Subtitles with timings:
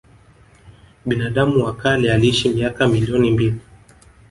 [1.05, 3.59] Binadamu wa kale aliishi miaka milioni mbili